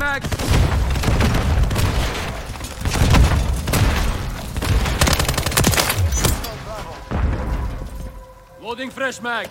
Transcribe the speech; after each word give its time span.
Max! 0.00 0.26
Loading 8.62 8.88
fresh 8.88 9.20
mag. 9.20 9.46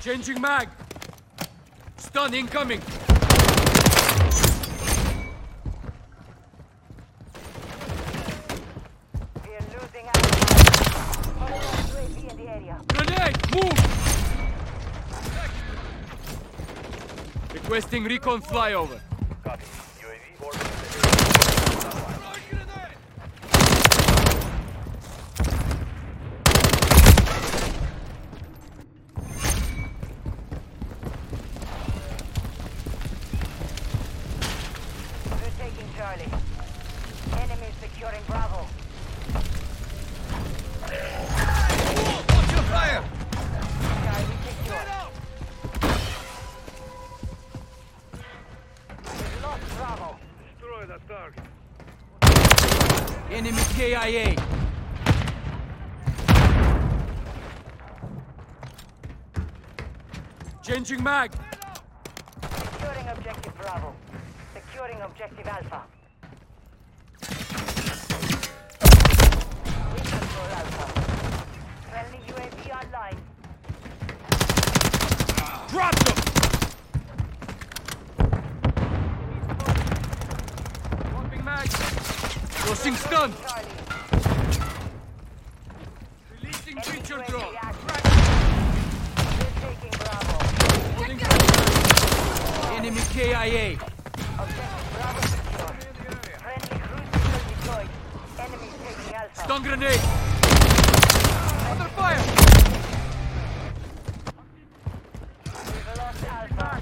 Changing 0.00 0.40
mag. 0.40 0.70
Stun 1.98 2.32
incoming. 2.32 2.80
Requesting 17.72 18.04
recon 18.04 18.42
flyover. 18.42 19.11
KIA. 53.82 54.36
Changing 60.62 61.02
mag. 61.02 61.32
Securing 62.42 63.08
objective 63.08 63.54
Bravo. 63.58 63.92
Securing 64.54 65.00
objective 65.00 65.48
Alpha. 65.48 65.82
We 69.90 69.98
control 69.98 70.48
Alpha. 70.60 70.86
Friendly 71.90 72.20
UAV 72.28 72.60
online. 72.84 73.18
Drop 75.70 75.94
them! 76.04 76.18
Dropping 81.10 81.44
mag. 81.44 81.68
Crossing 82.62 82.94
stun. 82.94 83.32
Alpha. 93.52 93.76
Stun 99.34 99.62
grenade. 99.62 100.00
Under 101.70 101.88
fire. 101.90 102.22
We've 105.44 105.98
lost 105.98 106.24
Alpha. 106.24 106.80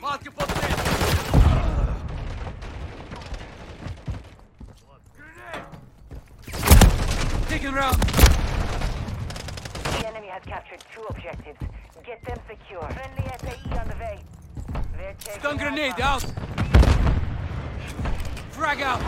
Mark 0.00 0.22
position. 0.24 0.78
Taking 7.48 7.72
round. 7.72 7.96
The 9.92 10.06
enemy 10.06 10.28
has 10.28 10.42
captured 10.44 10.84
two 10.94 11.02
objectives. 11.10 11.58
Get 12.06 12.24
them 12.24 12.38
secure. 12.48 12.88
Friendly 12.88 13.24
SAE 13.40 13.78
on 13.78 13.88
the 13.88 13.96
way. 13.96 14.20
They're 14.96 15.14
taking 15.18 15.40
Stun 15.40 15.58
grenade 15.78 16.00
out. 16.00 16.22
Frag 18.50 18.82
out. 18.82 19.00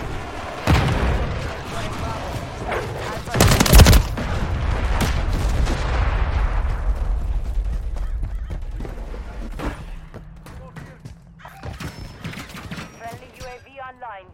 Friendly 12.98 13.30
UAV 13.38 13.66
online. 13.88 14.26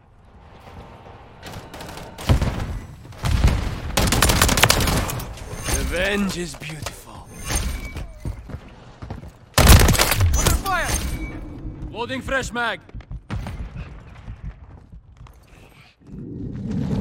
Revenge 5.78 6.36
is 6.36 6.54
beautiful. 6.56 7.28
Under 10.36 10.56
fire. 10.66 11.06
Loading 11.97 12.21
fresh 12.21 12.53
mag. 12.53 12.79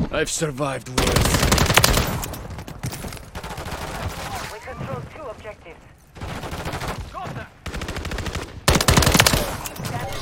I've 0.09 0.29
survived 0.29 0.87
worse. 0.87 1.33
We 4.53 4.59
control 4.59 5.01
two 5.13 5.23
objectives. 5.23 5.81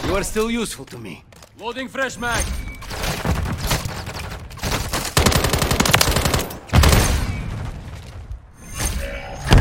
You 0.07 0.15
are 0.15 0.23
still 0.23 0.49
useful 0.49 0.85
to 0.85 0.97
me. 0.97 1.23
Loading 1.59 1.87
fresh 1.87 2.17
mag. 2.17 2.43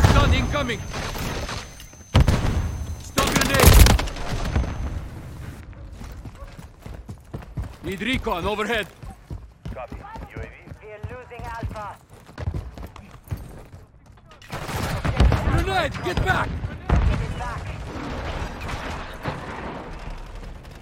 Stun 0.08 0.32
incoming. 0.32 0.80
Stun 3.02 3.34
grenade. 3.34 3.82
Need 7.92 8.00
recon 8.00 8.46
overhead. 8.46 8.86
Copy. 9.74 9.96
UAV. 9.96 10.48
We 10.82 10.92
are 10.92 11.02
losing 11.12 11.44
Alpha. 11.44 11.86
Grenade, 15.50 15.92
get 16.02 16.24
back. 16.24 16.48
Get 16.48 17.20
it 17.20 17.38
back. 17.38 17.62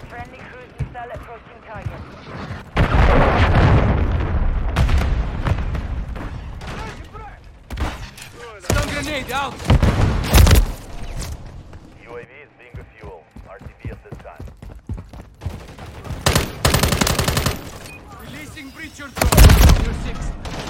Friendly 0.09 0.39
cruise 0.39 0.73
missile 0.79 1.11
approaching 1.13 1.61
target. 1.67 2.01
Stun 8.63 8.89
grenade 8.89 9.33
out. 9.33 9.55
UAV 12.07 12.33
is 12.45 12.53
being 12.57 12.77
refueled. 12.77 13.25
RTB 13.49 13.91
at 13.91 14.01
time. 18.97 19.13
Releasing. 19.21 19.85
You're 19.85 19.95
six. 20.05 20.70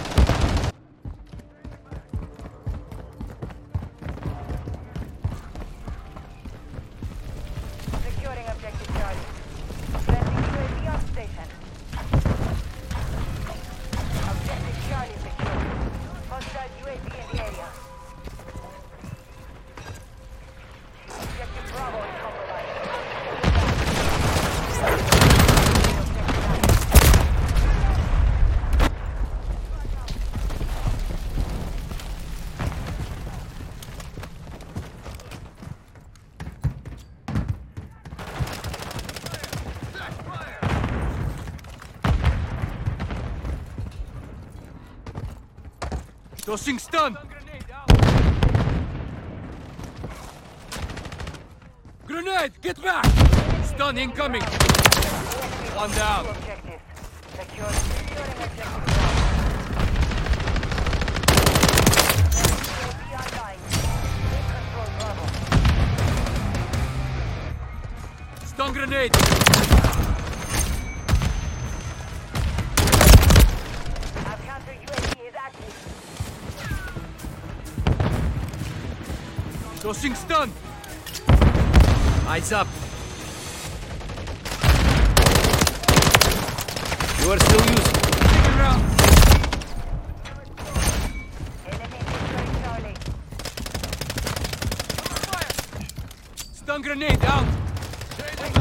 Tossing 46.50 46.80
stun. 46.80 47.16
Grenade! 52.08 52.60
Get 52.60 52.82
back! 52.82 53.06
Stun 53.64 53.96
incoming! 53.96 54.42
One 54.42 55.92
down. 55.92 56.24
Two 68.56 68.66
objectives. 68.72 69.69
Tossing 79.90 80.14
stun! 80.14 80.52
Eyes 82.28 82.52
up! 82.52 82.68
You 87.18 87.32
are 87.32 87.40
still 87.40 87.64
useful. 87.66 88.00
Stun 96.54 96.82
grenade 96.82 97.24
out! 97.24 97.46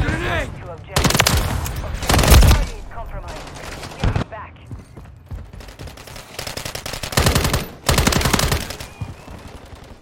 Grenade! 0.02 0.50
Two 0.58 0.68
objectives. 0.68 1.20
Objective 1.84 2.90
compromised. 2.90 4.02
Get 4.02 4.30
back. 4.30 4.56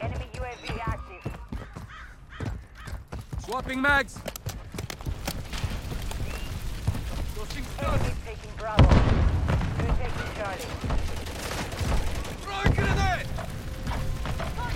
Enemy 0.01 0.27
UAV 0.33 0.79
active. 0.81 1.19
Swapping 3.59 3.83
mags! 3.83 4.15
Tossing 7.35 7.65
stun! 7.65 7.99
Taking 8.25 8.55
Bravo. 8.57 8.87
We're 9.79 9.97
taking 9.97 10.31
Charlie. 10.37 10.71
Throwing 12.39 12.73
grenade! 12.77 13.27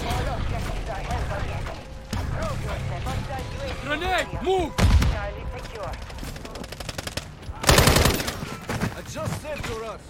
All 0.02 0.26
objectives 0.34 0.88
are 0.90 0.98
held 0.98 1.24
by 1.30 1.38
the 1.38 1.52
enemy. 1.54 1.84
Prove 2.10 2.58
yourself. 2.64 3.02
Hostile 3.06 3.46
UAV. 3.54 3.74
Grenade! 3.86 4.30
Move! 4.42 4.72
Charlie 5.12 5.46
secure. 5.54 5.92
I 8.96 9.02
just 9.08 9.34
said 9.42 9.58
to 9.62 9.74
us. 9.84 10.02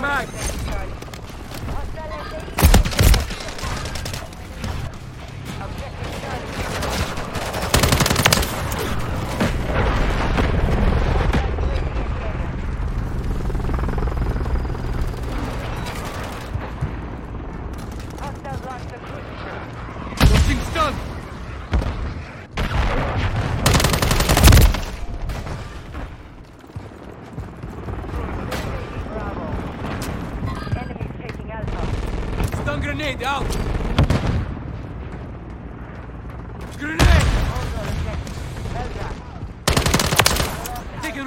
Mag! 0.00 0.26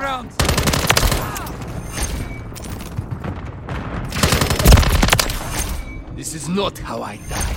Rounds! 0.10 0.36
This 6.16 6.34
is 6.34 6.50
not 6.50 6.78
how 6.80 7.04
I 7.04 7.18
die. 7.30 7.56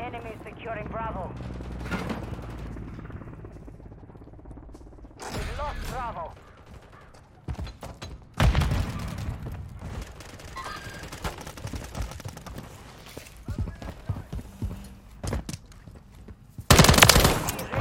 Enemies 0.00 0.38
securing 0.44 0.88
Bravo. 0.88 1.30
We've 5.18 5.58
lost 5.58 5.90
Bravo. 5.90 6.32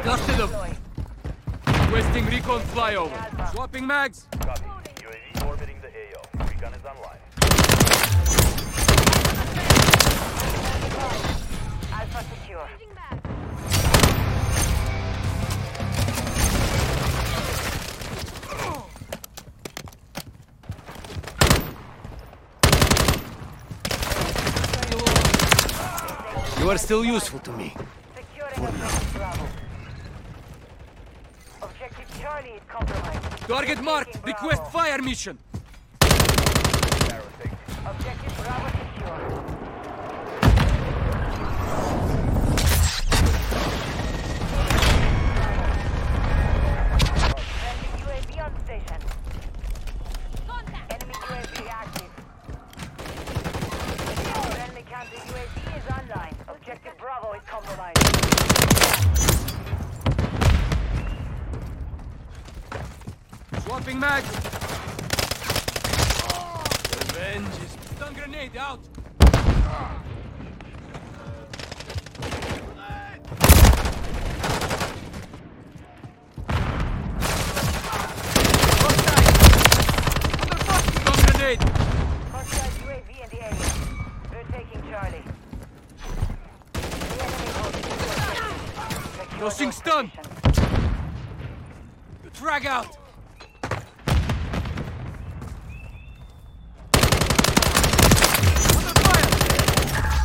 Dusted. 0.04 0.36
Deploy. 0.36 0.70
Wasting 1.94 2.26
recon 2.26 2.60
flyover. 2.74 3.52
Swapping 3.52 3.88
mags. 3.88 4.28
Copy. 4.42 4.64
UAV 5.02 5.48
orbiting 5.48 5.78
the 5.82 5.88
AO. 5.88 6.22
Recon 6.46 6.74
is 6.74 6.84
online. 6.84 7.20
Alpha 11.94 12.24
secure. 12.36 12.68
You 26.60 26.70
are 26.70 26.78
still 26.78 27.06
useful 27.06 27.40
to 27.40 27.52
me. 27.54 27.74
Objective 28.54 28.80
Bravo. 28.80 29.03
Objective 31.64 32.22
Charlie 32.22 32.50
is 32.50 32.62
compromised. 32.68 33.48
Target 33.48 33.82
marked. 33.82 34.18
Request 34.26 34.70
fire 34.70 35.02
mission. 35.02 35.38
Objective 37.86 38.38
Bravo 38.38 38.68
secure. 38.68 39.20
Friendly 47.60 47.90
UAV 48.04 48.32
on 48.44 48.52
station. 48.66 49.23
Swapping 63.84 64.00
mags. 64.00 64.30
Revenge 66.96 67.56
is. 67.64 67.72
Stun 67.98 68.14
grenade 68.14 68.56
out. 68.56 68.80
Hostile. 78.80 79.34
Stun 81.02 81.18
grenade. 81.26 81.64
Hostile 82.32 82.72
UAV 82.88 83.12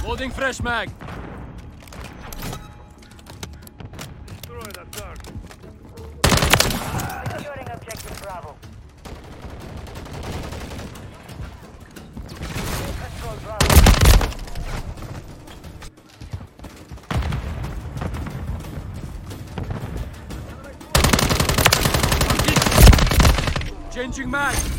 Holding 0.08 0.30
fresh 0.30 0.62
mag. 0.62 0.90
Destroy 4.26 4.60
the 4.62 4.86
target. 4.90 5.34
Securing 7.30 7.68
objective 7.68 8.22
Bravo. 8.22 8.56
Control 13.02 13.36
Bravo. 13.44 13.68
Changing 23.92 24.30
mag. 24.30 24.77